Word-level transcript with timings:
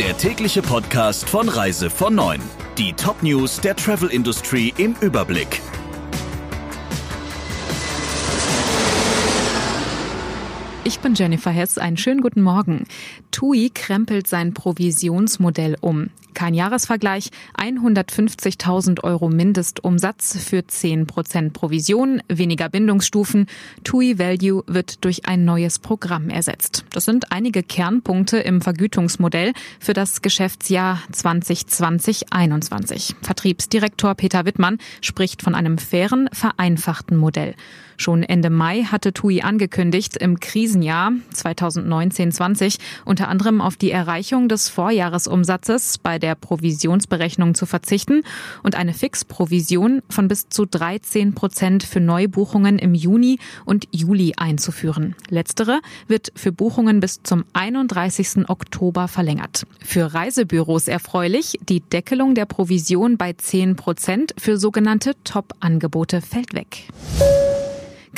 der 0.00 0.16
tägliche 0.16 0.62
Podcast 0.62 1.28
von 1.28 1.46
Reise 1.50 1.90
von 1.90 2.14
9. 2.14 2.40
Die 2.78 2.94
Top-News 2.94 3.60
der 3.60 3.76
Travel 3.76 4.08
Industry 4.08 4.72
im 4.78 4.94
Überblick. 5.02 5.60
Ich 10.84 11.00
bin 11.00 11.12
Jennifer 11.12 11.50
Hess. 11.50 11.76
Einen 11.76 11.98
schönen 11.98 12.22
guten 12.22 12.40
Morgen. 12.40 12.86
TUI 13.30 13.68
krempelt 13.74 14.26
sein 14.26 14.54
Provisionsmodell 14.54 15.76
um. 15.82 16.08
Kein 16.40 16.54
Jahresvergleich, 16.54 17.28
150.000 17.58 19.04
Euro 19.04 19.28
Mindestumsatz 19.28 20.42
für 20.42 20.66
10 20.66 21.06
Prozent 21.06 21.52
Provision, 21.52 22.22
weniger 22.28 22.70
Bindungsstufen. 22.70 23.44
TUI 23.84 24.18
Value 24.18 24.64
wird 24.66 25.04
durch 25.04 25.26
ein 25.26 25.44
neues 25.44 25.78
Programm 25.78 26.30
ersetzt. 26.30 26.86
Das 26.94 27.04
sind 27.04 27.30
einige 27.30 27.62
Kernpunkte 27.62 28.38
im 28.38 28.62
Vergütungsmodell 28.62 29.52
für 29.80 29.92
das 29.92 30.22
Geschäftsjahr 30.22 31.02
2020-21. 31.12 33.16
Vertriebsdirektor 33.20 34.14
Peter 34.14 34.46
Wittmann 34.46 34.78
spricht 35.02 35.42
von 35.42 35.54
einem 35.54 35.76
fairen, 35.76 36.30
vereinfachten 36.32 37.18
Modell. 37.18 37.54
Schon 38.00 38.22
Ende 38.22 38.48
Mai 38.48 38.84
hatte 38.84 39.12
TUI 39.12 39.42
angekündigt, 39.42 40.16
im 40.16 40.40
Krisenjahr 40.40 41.12
2019-20 41.34 42.78
unter 43.04 43.28
anderem 43.28 43.60
auf 43.60 43.76
die 43.76 43.90
Erreichung 43.90 44.48
des 44.48 44.70
Vorjahresumsatzes 44.70 45.98
bei 45.98 46.18
der 46.18 46.34
Provisionsberechnung 46.34 47.54
zu 47.54 47.66
verzichten 47.66 48.22
und 48.62 48.74
eine 48.74 48.94
Fixprovision 48.94 50.00
von 50.08 50.28
bis 50.28 50.48
zu 50.48 50.64
13 50.64 51.34
Prozent 51.34 51.82
für 51.82 52.00
Neubuchungen 52.00 52.78
im 52.78 52.94
Juni 52.94 53.38
und 53.66 53.86
Juli 53.90 54.32
einzuführen. 54.38 55.14
Letztere 55.28 55.80
wird 56.06 56.32
für 56.34 56.52
Buchungen 56.52 57.00
bis 57.00 57.22
zum 57.22 57.44
31. 57.52 58.48
Oktober 58.48 59.08
verlängert. 59.08 59.66
Für 59.84 60.14
Reisebüros 60.14 60.88
erfreulich, 60.88 61.58
die 61.68 61.80
Deckelung 61.80 62.34
der 62.34 62.46
Provision 62.46 63.18
bei 63.18 63.34
10 63.34 63.76
Prozent 63.76 64.32
für 64.38 64.56
sogenannte 64.56 65.16
Top-Angebote 65.22 66.22
fällt 66.22 66.54
weg. 66.54 66.88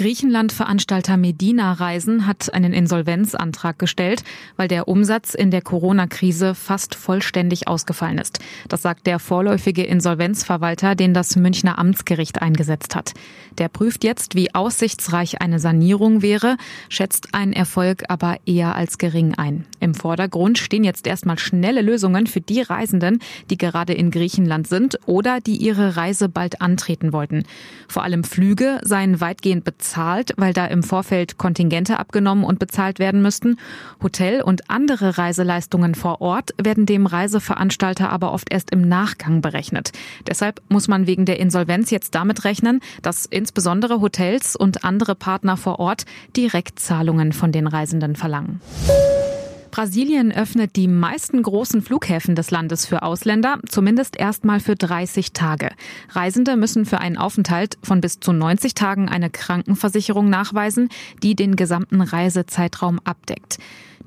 Griechenland-Veranstalter 0.00 1.18
Medina 1.18 1.74
Reisen 1.74 2.26
hat 2.26 2.54
einen 2.54 2.72
Insolvenzantrag 2.72 3.78
gestellt, 3.78 4.24
weil 4.56 4.66
der 4.66 4.88
Umsatz 4.88 5.34
in 5.34 5.50
der 5.50 5.60
Corona-Krise 5.60 6.54
fast 6.54 6.94
vollständig 6.94 7.68
ausgefallen 7.68 8.16
ist. 8.16 8.38
Das 8.68 8.80
sagt 8.80 9.06
der 9.06 9.18
vorläufige 9.18 9.82
Insolvenzverwalter, 9.82 10.94
den 10.94 11.12
das 11.12 11.36
Münchner 11.36 11.78
Amtsgericht 11.78 12.40
eingesetzt 12.40 12.96
hat. 12.96 13.12
Der 13.58 13.68
prüft 13.68 14.02
jetzt, 14.02 14.34
wie 14.34 14.54
aussichtsreich 14.54 15.42
eine 15.42 15.58
Sanierung 15.58 16.22
wäre, 16.22 16.56
schätzt 16.88 17.34
einen 17.34 17.52
Erfolg 17.52 18.04
aber 18.08 18.38
eher 18.46 18.76
als 18.76 18.96
gering 18.96 19.34
ein. 19.34 19.66
Im 19.80 19.94
Vordergrund 19.94 20.56
stehen 20.56 20.84
jetzt 20.84 21.06
erstmal 21.06 21.38
schnelle 21.38 21.82
Lösungen 21.82 22.26
für 22.26 22.40
die 22.40 22.62
Reisenden, 22.62 23.18
die 23.50 23.58
gerade 23.58 23.92
in 23.92 24.10
Griechenland 24.10 24.66
sind 24.66 24.98
oder 25.04 25.40
die 25.40 25.56
ihre 25.56 25.96
Reise 25.96 26.30
bald 26.30 26.62
antreten 26.62 27.12
wollten. 27.12 27.44
Vor 27.86 28.02
allem 28.02 28.24
Flüge 28.24 28.80
seien 28.82 29.20
weitgehend 29.20 29.64
bezahlt, 29.64 29.89
weil 30.36 30.52
da 30.52 30.66
im 30.66 30.82
Vorfeld 30.82 31.38
Kontingente 31.38 31.98
abgenommen 31.98 32.44
und 32.44 32.58
bezahlt 32.58 32.98
werden 32.98 33.22
müssten. 33.22 33.58
Hotel 34.02 34.42
und 34.42 34.70
andere 34.70 35.18
Reiseleistungen 35.18 35.94
vor 35.94 36.20
Ort 36.20 36.50
werden 36.62 36.86
dem 36.86 37.06
Reiseveranstalter 37.06 38.10
aber 38.10 38.32
oft 38.32 38.52
erst 38.52 38.70
im 38.70 38.88
Nachgang 38.88 39.40
berechnet. 39.40 39.92
Deshalb 40.26 40.62
muss 40.68 40.88
man 40.88 41.06
wegen 41.06 41.24
der 41.24 41.40
Insolvenz 41.40 41.90
jetzt 41.90 42.14
damit 42.14 42.44
rechnen, 42.44 42.80
dass 43.02 43.26
insbesondere 43.26 44.00
Hotels 44.00 44.56
und 44.56 44.84
andere 44.84 45.14
Partner 45.14 45.56
vor 45.56 45.78
Ort 45.78 46.04
Direktzahlungen 46.36 47.32
von 47.32 47.52
den 47.52 47.66
Reisenden 47.66 48.16
verlangen. 48.16 48.60
Brasilien 49.70 50.32
öffnet 50.32 50.76
die 50.76 50.88
meisten 50.88 51.42
großen 51.42 51.82
Flughäfen 51.82 52.34
des 52.34 52.50
Landes 52.50 52.86
für 52.86 53.02
Ausländer, 53.02 53.58
zumindest 53.68 54.16
erstmal 54.16 54.60
für 54.60 54.76
30 54.76 55.32
Tage. 55.32 55.70
Reisende 56.10 56.56
müssen 56.56 56.86
für 56.86 56.98
einen 56.98 57.16
Aufenthalt 57.16 57.78
von 57.82 58.00
bis 58.00 58.20
zu 58.20 58.32
90 58.32 58.74
Tagen 58.74 59.08
eine 59.08 59.30
Krankenversicherung 59.30 60.28
nachweisen, 60.28 60.88
die 61.22 61.34
den 61.34 61.56
gesamten 61.56 62.00
Reisezeitraum 62.00 63.00
abdeckt. 63.04 63.58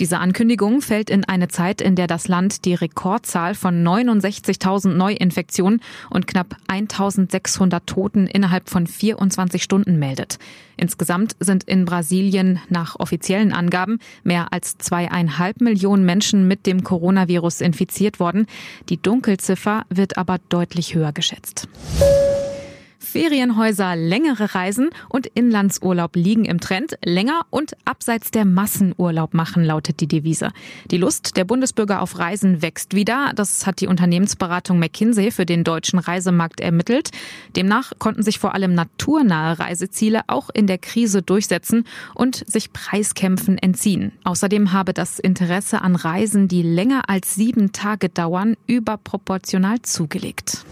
Diese 0.00 0.18
Ankündigung 0.18 0.80
fällt 0.80 1.10
in 1.10 1.24
eine 1.24 1.48
Zeit, 1.48 1.82
in 1.82 1.96
der 1.96 2.06
das 2.06 2.26
Land 2.26 2.64
die 2.64 2.74
Rekordzahl 2.74 3.54
von 3.54 3.86
69.000 3.86 4.88
Neuinfektionen 4.88 5.80
und 6.08 6.26
knapp 6.26 6.56
1.600 6.68 7.82
Toten 7.84 8.26
innerhalb 8.26 8.70
von 8.70 8.86
24 8.86 9.62
Stunden 9.62 9.98
meldet. 9.98 10.38
Insgesamt 10.78 11.36
sind 11.40 11.64
in 11.64 11.84
Brasilien 11.84 12.58
nach 12.70 12.98
offiziellen 12.98 13.52
Angaben 13.52 13.98
mehr 14.24 14.52
als 14.52 14.78
zweieinhalb 14.78 15.60
Millionen 15.60 16.06
Menschen 16.06 16.48
mit 16.48 16.66
dem 16.66 16.84
Coronavirus 16.84 17.60
infiziert 17.60 18.18
worden. 18.18 18.46
Die 18.88 19.00
Dunkelziffer 19.00 19.84
wird 19.90 20.16
aber 20.16 20.38
deutlich 20.48 20.94
höher 20.94 21.12
geschätzt. 21.12 21.68
Ferienhäuser, 23.12 23.94
längere 23.94 24.54
Reisen 24.54 24.88
und 25.10 25.26
Inlandsurlaub 25.26 26.16
liegen 26.16 26.46
im 26.46 26.60
Trend. 26.60 26.96
Länger 27.04 27.42
und 27.50 27.76
abseits 27.84 28.30
der 28.30 28.46
Massenurlaub 28.46 29.34
machen, 29.34 29.64
lautet 29.64 30.00
die 30.00 30.08
Devise. 30.08 30.50
Die 30.90 30.96
Lust 30.96 31.36
der 31.36 31.44
Bundesbürger 31.44 32.00
auf 32.00 32.18
Reisen 32.18 32.62
wächst 32.62 32.94
wieder. 32.94 33.32
Das 33.36 33.66
hat 33.66 33.82
die 33.82 33.86
Unternehmensberatung 33.86 34.78
McKinsey 34.78 35.30
für 35.30 35.44
den 35.44 35.62
deutschen 35.62 35.98
Reisemarkt 35.98 36.62
ermittelt. 36.62 37.10
Demnach 37.54 37.92
konnten 37.98 38.22
sich 38.22 38.38
vor 38.38 38.54
allem 38.54 38.72
naturnahe 38.72 39.58
Reiseziele 39.58 40.22
auch 40.28 40.48
in 40.48 40.66
der 40.66 40.78
Krise 40.78 41.20
durchsetzen 41.20 41.84
und 42.14 42.42
sich 42.50 42.72
Preiskämpfen 42.72 43.58
entziehen. 43.58 44.12
Außerdem 44.24 44.72
habe 44.72 44.94
das 44.94 45.18
Interesse 45.18 45.82
an 45.82 45.96
Reisen, 45.96 46.48
die 46.48 46.62
länger 46.62 47.10
als 47.10 47.34
sieben 47.34 47.72
Tage 47.72 48.08
dauern, 48.08 48.56
überproportional 48.66 49.82
zugelegt. 49.82 50.64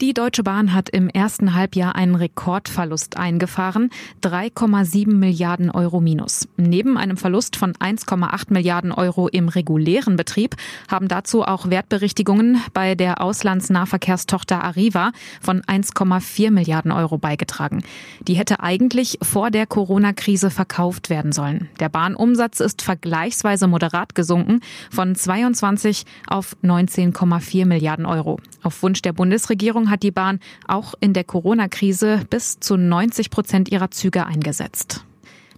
Die 0.00 0.14
Deutsche 0.14 0.44
Bahn 0.44 0.74
hat 0.74 0.88
im 0.90 1.08
ersten 1.08 1.54
Halbjahr 1.54 1.96
einen 1.96 2.14
Rekordverlust 2.14 3.16
eingefahren, 3.16 3.90
3,7 4.22 5.12
Milliarden 5.12 5.72
Euro 5.72 6.00
minus. 6.00 6.46
Neben 6.56 6.96
einem 6.96 7.16
Verlust 7.16 7.56
von 7.56 7.72
1,8 7.72 8.52
Milliarden 8.52 8.92
Euro 8.92 9.26
im 9.26 9.48
regulären 9.48 10.14
Betrieb 10.14 10.54
haben 10.88 11.08
dazu 11.08 11.42
auch 11.42 11.68
Wertberichtigungen 11.68 12.62
bei 12.72 12.94
der 12.94 13.20
Auslandsnahverkehrstochter 13.20 14.62
Arriva 14.62 15.10
von 15.40 15.62
1,4 15.62 16.52
Milliarden 16.52 16.92
Euro 16.92 17.18
beigetragen. 17.18 17.82
Die 18.20 18.34
hätte 18.34 18.60
eigentlich 18.60 19.18
vor 19.20 19.50
der 19.50 19.66
Corona-Krise 19.66 20.50
verkauft 20.50 21.10
werden 21.10 21.32
sollen. 21.32 21.70
Der 21.80 21.88
Bahnumsatz 21.88 22.60
ist 22.60 22.82
vergleichsweise 22.82 23.66
moderat 23.66 24.14
gesunken 24.14 24.60
von 24.92 25.16
22 25.16 26.04
auf 26.28 26.56
19,4 26.62 27.66
Milliarden 27.66 28.06
Euro. 28.06 28.38
Auf 28.62 28.80
Wunsch 28.84 29.02
der 29.02 29.12
Bundesregierung 29.12 29.87
hat 29.90 30.02
die 30.02 30.10
Bahn 30.10 30.40
auch 30.66 30.94
in 31.00 31.12
der 31.12 31.24
Corona-Krise 31.24 32.22
bis 32.30 32.60
zu 32.60 32.76
90 32.76 33.30
Prozent 33.30 33.70
ihrer 33.70 33.90
Züge 33.90 34.26
eingesetzt. 34.26 35.04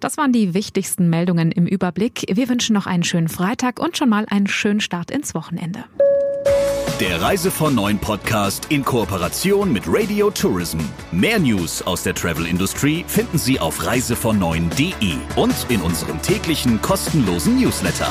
Das 0.01 0.17
waren 0.17 0.33
die 0.33 0.55
wichtigsten 0.55 1.11
Meldungen 1.11 1.53
im 1.53 1.67
Überblick. 1.67 2.25
Wir 2.33 2.49
wünschen 2.49 2.73
noch 2.73 2.87
einen 2.87 3.05
schönen 3.05 3.29
Freitag 3.29 3.79
und 3.79 3.97
schon 3.97 4.09
mal 4.09 4.27
einen 4.31 4.47
schönen 4.47 4.81
Start 4.81 5.11
ins 5.11 5.35
Wochenende. 5.35 5.85
Der 7.01 7.21
Reise 7.23 7.51
von 7.51 7.75
Neuen 7.75 7.99
Podcast 7.99 8.67
in 8.69 8.85
Kooperation 8.85 9.73
mit 9.73 9.85
Radio 9.87 10.31
Tourism. 10.31 10.81
Mehr 11.13 11.39
News 11.39 11.81
aus 11.81 12.03
der 12.03 12.15
Travel 12.15 12.45
Industry 12.45 13.05
finden 13.09 13.39
Sie 13.39 13.59
auf 13.59 13.87
reisevon 13.87 14.43
und 14.43 15.71
in 15.71 15.81
unserem 15.81 16.21
täglichen 16.21 16.83
kostenlosen 16.83 17.59
Newsletter. 17.59 18.11